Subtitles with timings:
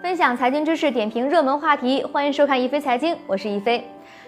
[0.00, 3.84] 分享财经知识，点评热门话题，欢迎收看一飞财经，我是一飞。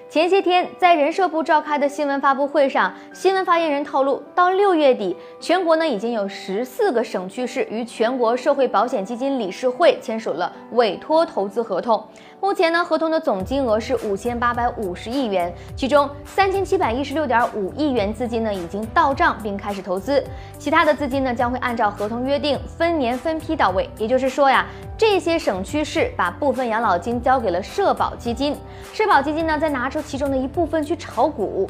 [0.08, 12.04] 前些天，在人社部召开的新闻发布会上，新闻发言人透露，到六月底，全国呢已经有十四个省区市与全国社会保险基金理事会签署了委托投资合同。
[12.40, 20.24] 目前呢，合同的总金额是五千八百五十亿元，其中三千七百一十六点五亿元资金呢已经到账并开始投资，
[20.58, 23.88] 其他的资金呢将会按照合同约定分年分批到位。
[23.96, 24.66] 也就是说呀，
[24.98, 28.56] 这些省区市把部分养老金交给了社保基金，
[28.92, 31.66] 社保基金呢在拿出其中的一部分去炒股。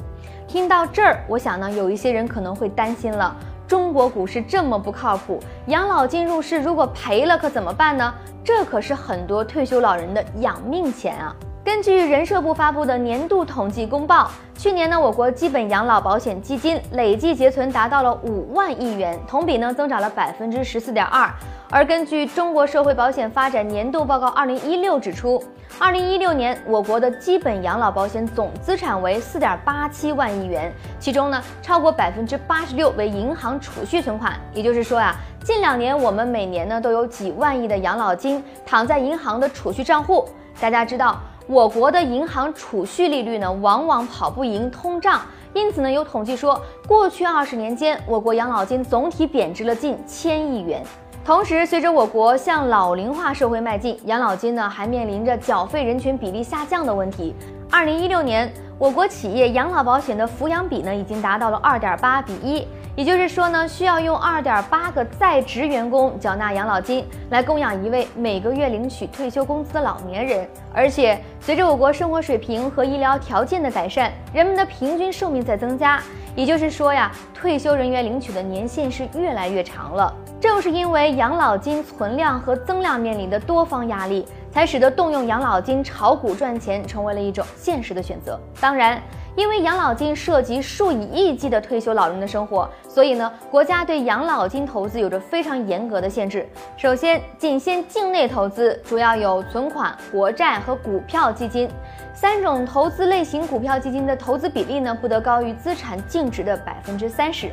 [0.48, 3.36] 听到这儿，我想呢，有一些人可能会担心了。
[3.68, 8.12] 中国股市这么不靠谱，养老金入市如果赔了可怎么办呢？
[8.42, 11.36] 这可是很多退休老人的养命钱啊！
[11.62, 21.30] 根据人社部发布的年度统计公报，去年呢，我国基本养老保险基金累计结存达到了五万亿元，同比呢增长了百分之十四点二。
[21.68, 25.42] 而根据中国社会保险发展年度报告二零一六指出，
[25.78, 34.32] 二零一六年我国的基本养老保险总资产为四点八七万亿元，其中呢，超过百分之八十六为银行储蓄存款。
[34.54, 35.14] 也就是说呀，
[35.44, 40.26] 近两年我们每年呢都有几万亿的养老金躺在银行的储蓄账户。
[40.58, 41.20] 大家知道。
[41.50, 45.20] 我国的银行储蓄利率呢，往往跑不赢通胀，
[45.52, 50.80] 因此呢，有统计说，过去二十年间，我国养老金总体贬值了近千亿元。
[51.24, 57.34] 同时，随着我国向老龄化社会迈进，养老金呢还面临着缴费人群比例下降的问题。
[57.68, 62.64] 二零一六年，我国企业养老保险的抚养比呢，已经达到了二点八比一。
[63.00, 70.46] 也就是说呢，需要用二点八个在职员工缴纳养老金来供养一位每个月领取退休工资的老年人。
[70.70, 75.98] 而且，随着我国生活水平和医疗条件的改善，人们的平均寿命在增加。
[76.36, 80.14] 也就是说呀，退休人员领取的年限是越来越长了。
[80.38, 88.38] 正是因为养老金存量和增量面临的多方压力，才使得动用养老金炒股赚钱成为了一种现实的选择。
[88.60, 89.00] 当然。
[89.36, 96.46] 因为养老金涉及数以亿计的退休老人的生活，所以呢，国家对养老金投资有着非常严格的限制。
[96.76, 101.70] 首先，仅限境内投资，主要有存款、国债和股票基金
[102.12, 103.46] 三种投资类型。
[103.46, 107.52] 股票基金的投资比例呢，不得高于资产净值的百分之三十。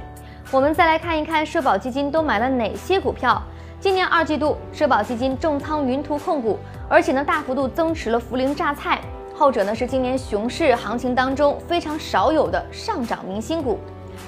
[0.52, 3.40] 我们再来看一看社保基金都买了哪些股票。
[3.80, 6.57] 今年二季度，社保基金重仓云图控股，
[6.90, 9.00] 而且呢，大幅度增持了涪陵榨菜。
[9.36, 13.78] 后者呢是今年熊市行情当中非常少有的上涨明星股。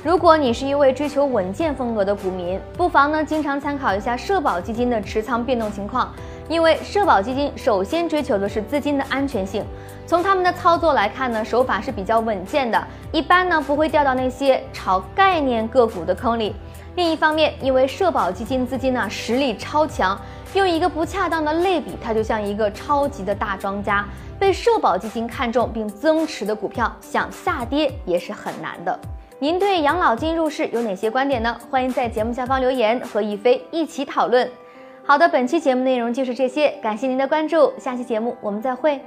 [0.03, 6.13] 如果你是一位追求稳健风格的股民，不妨呢经常参考一下社保基金的持仓变动情况，
[6.47, 9.65] 因为社保基金首先追求的是资金的安全性。
[10.05, 12.81] 从他们的操作来看呢，手法是比较稳健的，
[13.11, 16.55] 一般呢不会掉到那些炒概念个股的坑里。
[16.95, 20.19] 另一方面，因为社保基金资金呢实力超强，
[20.53, 24.05] 用一个不恰当的类比，它就像一个超级的大庄家。
[24.39, 28.97] 被社保基金看中并增持的股票，想下跌也是很难的。
[29.37, 31.55] 您对养老金入市有哪些观点呢？
[31.69, 34.49] 欢迎在节目下方留言，和一飞一起讨论。
[35.05, 39.01] 好的，本期节目内容就是这些，感谢您的关注，下期节目我们再会。